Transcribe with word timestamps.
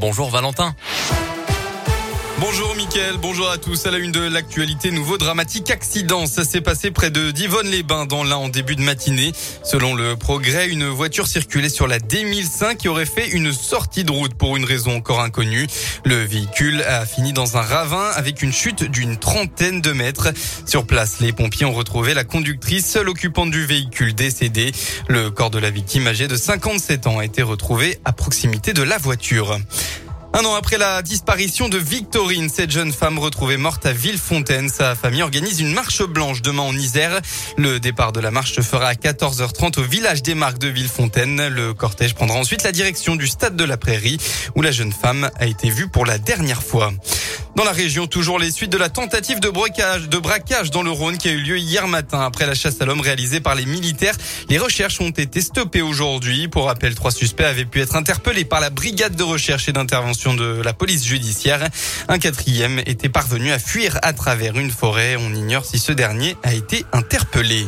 Bonjour 0.00 0.30
Valentin. 0.30 0.74
Bonjour 2.40 2.74
Mickaël, 2.74 3.16
bonjour 3.20 3.50
à 3.50 3.58
tous. 3.58 3.84
À 3.84 3.90
la 3.90 3.98
une 3.98 4.12
de 4.12 4.20
l'actualité, 4.20 4.90
nouveau 4.90 5.18
dramatique 5.18 5.70
accident. 5.70 6.24
Ça 6.24 6.42
s'est 6.42 6.62
passé 6.62 6.90
près 6.90 7.10
de 7.10 7.32
Divonne-les-Bains 7.32 8.06
dans 8.06 8.24
l'Ain 8.24 8.36
en 8.36 8.48
début 8.48 8.76
de 8.76 8.80
matinée. 8.80 9.32
Selon 9.62 9.94
le 9.94 10.16
progrès, 10.16 10.66
une 10.70 10.86
voiture 10.86 11.26
circulait 11.26 11.68
sur 11.68 11.86
la 11.86 11.98
D1005 11.98 12.76
qui 12.78 12.88
aurait 12.88 13.04
fait 13.04 13.28
une 13.28 13.52
sortie 13.52 14.04
de 14.04 14.10
route 14.10 14.32
pour 14.32 14.56
une 14.56 14.64
raison 14.64 14.96
encore 14.96 15.20
inconnue. 15.20 15.66
Le 16.06 16.24
véhicule 16.24 16.82
a 16.84 17.04
fini 17.04 17.34
dans 17.34 17.58
un 17.58 17.62
ravin 17.62 18.10
avec 18.16 18.40
une 18.40 18.54
chute 18.54 18.84
d'une 18.84 19.18
trentaine 19.18 19.82
de 19.82 19.92
mètres. 19.92 20.28
Sur 20.64 20.86
place, 20.86 21.20
les 21.20 21.34
pompiers 21.34 21.66
ont 21.66 21.74
retrouvé 21.74 22.14
la 22.14 22.24
conductrice, 22.24 22.90
seule 22.90 23.10
occupante 23.10 23.50
du 23.50 23.66
véhicule 23.66 24.14
décédée. 24.14 24.72
Le 25.08 25.30
corps 25.30 25.50
de 25.50 25.58
la 25.58 25.68
victime 25.68 26.06
âgée 26.06 26.26
de 26.26 26.36
57 26.36 27.06
ans 27.06 27.18
a 27.18 27.24
été 27.26 27.42
retrouvé 27.42 27.98
à 28.06 28.14
proximité 28.14 28.72
de 28.72 28.82
la 28.82 28.96
voiture. 28.96 29.58
Un 30.32 30.44
an 30.44 30.54
après 30.54 30.78
la 30.78 31.02
disparition 31.02 31.68
de 31.68 31.76
Victorine, 31.76 32.48
cette 32.48 32.70
jeune 32.70 32.92
femme 32.92 33.18
retrouvée 33.18 33.56
morte 33.56 33.84
à 33.84 33.92
Villefontaine, 33.92 34.68
sa 34.68 34.94
famille 34.94 35.22
organise 35.22 35.60
une 35.60 35.72
marche 35.72 36.04
blanche 36.04 36.40
demain 36.40 36.62
en 36.62 36.72
Isère. 36.72 37.20
Le 37.56 37.80
départ 37.80 38.12
de 38.12 38.20
la 38.20 38.30
marche 38.30 38.54
se 38.54 38.60
fera 38.60 38.86
à 38.86 38.94
14h30 38.94 39.80
au 39.80 39.82
village 39.82 40.22
des 40.22 40.36
Marques 40.36 40.58
de 40.58 40.68
Villefontaine. 40.68 41.48
Le 41.48 41.74
cortège 41.74 42.14
prendra 42.14 42.38
ensuite 42.38 42.62
la 42.62 42.70
direction 42.70 43.16
du 43.16 43.26
stade 43.26 43.56
de 43.56 43.64
la 43.64 43.76
Prairie 43.76 44.18
où 44.54 44.62
la 44.62 44.70
jeune 44.70 44.92
femme 44.92 45.30
a 45.36 45.46
été 45.46 45.68
vue 45.68 45.88
pour 45.88 46.06
la 46.06 46.18
dernière 46.18 46.62
fois. 46.62 46.92
Dans 47.56 47.64
la 47.64 47.72
région, 47.72 48.06
toujours 48.06 48.38
les 48.38 48.50
suites 48.50 48.70
de 48.70 48.78
la 48.78 48.88
tentative 48.88 49.40
de 49.40 49.48
braquage, 49.48 50.70
dans 50.70 50.82
le 50.82 50.90
Rhône 50.90 51.18
qui 51.18 51.28
a 51.28 51.32
eu 51.32 51.40
lieu 51.40 51.58
hier 51.58 51.86
matin 51.88 52.20
après 52.22 52.46
la 52.46 52.54
chasse 52.54 52.80
à 52.80 52.84
l'homme 52.84 53.00
réalisée 53.00 53.40
par 53.40 53.54
les 53.54 53.66
militaires. 53.66 54.14
Les 54.48 54.58
recherches 54.58 55.00
ont 55.00 55.10
été 55.10 55.40
stoppées 55.40 55.82
aujourd'hui. 55.82 56.48
Pour 56.48 56.66
rappel, 56.66 56.94
trois 56.94 57.10
suspects 57.10 57.44
avaient 57.44 57.64
pu 57.64 57.80
être 57.80 57.96
interpellés 57.96 58.44
par 58.44 58.60
la 58.60 58.70
brigade 58.70 59.16
de 59.16 59.22
recherche 59.22 59.68
et 59.68 59.72
d'intervention 59.72 60.34
de 60.34 60.62
la 60.64 60.72
police 60.72 61.04
judiciaire. 61.04 61.68
Un 62.08 62.18
quatrième 62.18 62.78
était 62.86 63.08
parvenu 63.08 63.50
à 63.50 63.58
fuir 63.58 63.98
à 64.02 64.12
travers 64.12 64.56
une 64.56 64.70
forêt. 64.70 65.16
On 65.16 65.34
ignore 65.34 65.64
si 65.64 65.78
ce 65.78 65.92
dernier 65.92 66.36
a 66.42 66.54
été 66.54 66.84
interpellé. 66.92 67.66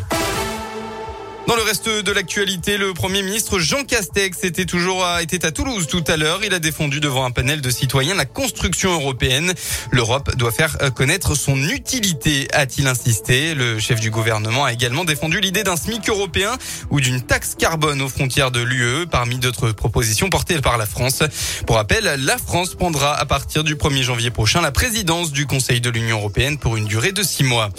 Dans 1.48 1.56
le 1.56 1.62
reste 1.62 1.88
de 1.88 2.12
l'actualité, 2.12 2.78
le 2.78 2.94
Premier 2.94 3.22
ministre 3.22 3.58
Jean 3.58 3.84
Castex 3.84 4.44
était 4.44 4.64
toujours 4.64 5.04
à, 5.04 5.22
était 5.22 5.44
à 5.44 5.50
Toulouse 5.50 5.88
tout 5.88 6.04
à 6.06 6.16
l'heure. 6.16 6.40
Il 6.44 6.54
a 6.54 6.60
défendu 6.60 7.00
devant 7.00 7.24
un 7.24 7.32
panel 7.32 7.60
de 7.60 7.68
citoyens 7.68 8.14
la 8.14 8.24
construction 8.24 8.92
européenne. 8.92 9.52
L'Europe 9.90 10.36
doit 10.36 10.52
faire 10.52 10.78
connaître 10.94 11.34
son 11.34 11.56
utilité, 11.56 12.46
a-t-il 12.52 12.86
insisté. 12.86 13.54
Le 13.54 13.80
chef 13.80 13.98
du 13.98 14.10
gouvernement 14.10 14.64
a 14.64 14.72
également 14.72 15.04
défendu 15.04 15.40
l'idée 15.40 15.64
d'un 15.64 15.76
SMIC 15.76 16.08
européen 16.08 16.56
ou 16.90 17.00
d'une 17.00 17.20
taxe 17.20 17.56
carbone 17.58 18.00
aux 18.02 18.08
frontières 18.08 18.52
de 18.52 18.60
l'UE, 18.60 19.06
parmi 19.10 19.38
d'autres 19.38 19.72
propositions 19.72 20.30
portées 20.30 20.60
par 20.60 20.78
la 20.78 20.86
France. 20.86 21.24
Pour 21.66 21.76
rappel, 21.76 22.04
la 22.18 22.38
France 22.38 22.76
prendra 22.76 23.14
à 23.14 23.26
partir 23.26 23.64
du 23.64 23.74
1er 23.74 24.02
janvier 24.02 24.30
prochain 24.30 24.60
la 24.60 24.72
présidence 24.72 25.32
du 25.32 25.46
Conseil 25.46 25.80
de 25.80 25.90
l'Union 25.90 26.18
européenne 26.18 26.56
pour 26.56 26.76
une 26.76 26.86
durée 26.86 27.12
de 27.12 27.24
six 27.24 27.42
mois. 27.44 27.70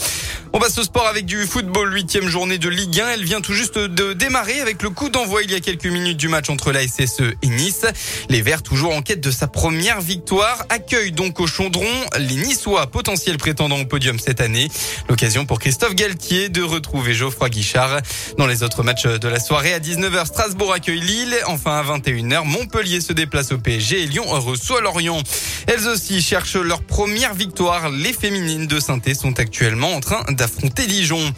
On 0.55 0.59
passe 0.59 0.77
au 0.77 0.83
sport 0.83 1.07
avec 1.07 1.25
du 1.25 1.47
football, 1.47 1.91
huitième 1.93 2.27
journée 2.27 2.59
de 2.59 2.69
Ligue 2.69 2.99
1. 2.99 3.09
Elle 3.09 3.23
vient 3.23 3.41
juste 3.53 3.77
de 3.77 4.13
démarrer 4.13 4.59
avec 4.61 4.81
le 4.81 4.89
coup 4.89 5.09
d'envoi 5.09 5.43
il 5.43 5.51
y 5.51 5.55
a 5.55 5.59
quelques 5.59 5.85
minutes 5.85 6.17
du 6.17 6.27
match 6.27 6.49
entre 6.49 6.71
la 6.71 6.87
SSE 6.87 7.33
et 7.41 7.47
Nice. 7.47 7.85
Les 8.29 8.41
Verts, 8.41 8.63
toujours 8.63 8.95
en 8.95 9.01
quête 9.01 9.21
de 9.21 9.31
sa 9.31 9.47
première 9.47 10.01
victoire, 10.01 10.65
accueillent 10.69 11.11
donc 11.11 11.39
au 11.39 11.47
Chaudron 11.47 11.85
les 12.17 12.35
Niçois, 12.35 12.87
potentiels 12.87 13.37
prétendants 13.37 13.79
au 13.79 13.85
podium 13.85 14.17
cette 14.17 14.41
année. 14.41 14.69
L'occasion 15.07 15.45
pour 15.45 15.59
Christophe 15.59 15.95
Galtier 15.95 16.49
de 16.49 16.61
retrouver 16.61 17.13
Geoffroy 17.13 17.49
Guichard. 17.49 17.99
Dans 18.37 18.47
les 18.47 18.63
autres 18.63 18.83
matchs 18.83 19.05
de 19.05 19.27
la 19.27 19.39
soirée, 19.39 19.73
à 19.73 19.79
19h, 19.79 20.25
Strasbourg 20.25 20.73
accueille 20.73 21.01
Lille. 21.01 21.35
Enfin, 21.47 21.77
à 21.77 21.83
21h, 21.83 22.45
Montpellier 22.45 23.01
se 23.01 23.13
déplace 23.13 23.51
au 23.51 23.57
PSG 23.57 24.03
et 24.03 24.07
Lyon 24.07 24.25
reçoit 24.27 24.81
Lorient. 24.81 25.21
Elles 25.67 25.87
aussi 25.87 26.21
cherchent 26.21 26.55
leur 26.55 26.81
première 26.81 27.33
victoire. 27.33 27.89
Les 27.89 28.13
féminines 28.13 28.67
de 28.67 28.79
saint 28.79 28.99
sont 29.13 29.39
actuellement 29.39 29.93
en 29.93 29.99
train 29.99 30.23
d'affronter 30.29 30.87
Dijon. 30.87 31.33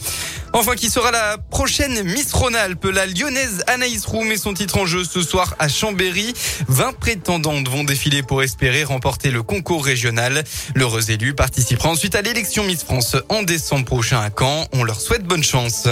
Enfin, 0.58 0.76
qui 0.76 0.90
sera 0.90 1.12
la 1.12 1.38
prochaine 1.38 2.02
Miss 2.04 2.32
Rhône-Alpes 2.32 2.86
La 2.86 3.06
lyonnaise 3.06 3.62
Anaïs 3.68 4.06
Roux 4.06 4.24
met 4.24 4.38
son 4.38 4.54
titre 4.54 4.78
en 4.78 4.86
jeu 4.86 5.04
ce 5.04 5.22
soir 5.22 5.54
à 5.60 5.68
Chambéry. 5.68 6.34
20 6.70 6.94
prétendantes 6.94 7.68
vont 7.68 7.84
défiler 7.84 8.24
pour 8.24 8.42
espérer 8.42 8.86
remporter 8.86 9.32
le 9.32 9.44
concours 9.44 9.84
régional. 9.84 10.46
L'heureuse 10.74 11.10
élue 11.10 11.34
participera 11.34 11.90
ensuite 11.90 12.16
à 12.16 12.22
l'élection 12.22 12.64
Miss 12.64 12.86
France 12.86 13.18
en 13.28 13.44
décembre 13.44 13.84
prochain 13.84 14.22
à 14.22 14.30
Caen. 14.30 14.66
On 14.72 14.86
leur 14.86 15.02
souhaite 15.02 15.26
bonne 15.26 15.44
chance. 15.44 15.90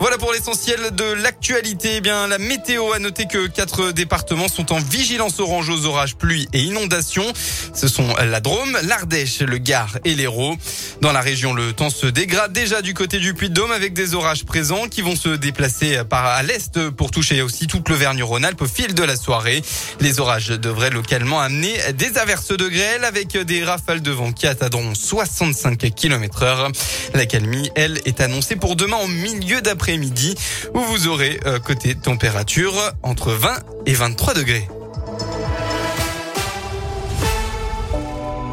Voilà 0.00 0.16
pour 0.16 0.32
l'essentiel 0.32 0.78
de 0.92 1.04
l'actualité. 1.04 1.96
Eh 1.96 2.00
bien, 2.00 2.28
la 2.28 2.38
météo 2.38 2.92
a 2.92 3.00
noté 3.00 3.26
que 3.26 3.48
quatre 3.48 3.90
départements 3.90 4.46
sont 4.46 4.72
en 4.72 4.78
vigilance 4.78 5.40
orange 5.40 5.68
aux 5.70 5.86
orages, 5.86 6.14
pluie 6.14 6.46
et 6.52 6.60
inondations. 6.60 7.24
Ce 7.74 7.88
sont 7.88 8.14
la 8.14 8.38
Drôme, 8.38 8.78
l'Ardèche, 8.84 9.40
le 9.40 9.58
Gard 9.58 9.98
et 10.04 10.14
l'Hérault. 10.14 10.56
Dans 11.00 11.10
la 11.10 11.20
région, 11.20 11.52
le 11.52 11.72
temps 11.72 11.90
se 11.90 12.06
dégrade 12.06 12.52
déjà 12.52 12.80
du 12.80 12.94
côté 12.94 13.18
du 13.18 13.34
Puy-de-Dôme 13.34 13.72
avec 13.72 13.92
des 13.92 14.14
orages 14.14 14.44
présents 14.44 14.86
qui 14.88 15.02
vont 15.02 15.16
se 15.16 15.30
déplacer 15.30 16.04
par 16.08 16.26
à 16.26 16.44
l'est 16.44 16.90
pour 16.90 17.10
toucher 17.10 17.42
aussi 17.42 17.66
toute 17.66 17.88
l'Auvergne-Rhône-Alpes 17.88 18.62
au 18.62 18.66
fil 18.66 18.94
de 18.94 19.02
la 19.02 19.16
soirée. 19.16 19.62
Les 20.00 20.20
orages 20.20 20.48
devraient 20.48 20.90
localement 20.90 21.40
amener 21.40 21.74
des 21.94 22.18
averses 22.18 22.56
de 22.56 22.68
grêle 22.68 23.04
avec 23.04 23.36
des 23.36 23.64
rafales 23.64 24.02
de 24.02 24.12
vent 24.12 24.30
qui 24.30 24.46
atteindront 24.46 24.94
65 24.94 25.92
km 25.96 26.42
heure. 26.44 26.70
La 27.14 27.26
calmie, 27.26 27.70
elle, 27.74 28.00
est 28.04 28.20
annoncée 28.20 28.54
pour 28.54 28.76
demain 28.76 28.98
au 28.98 29.08
milieu 29.08 29.60
d'après 29.60 29.87
midi 29.96 30.34
où 30.74 30.80
vous 30.80 31.08
aurez 31.08 31.40
euh, 31.46 31.58
côté 31.58 31.94
température 31.94 32.74
entre 33.02 33.32
20 33.32 33.50
et 33.86 33.94
23 33.94 34.34
degrés. 34.34 34.68